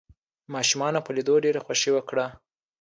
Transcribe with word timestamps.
ماشومانو 0.53 0.99
په 1.05 1.11
ليدو 1.17 1.35
ډېره 1.45 1.59
خوښي 1.65 1.91
وکړه. 1.93 2.25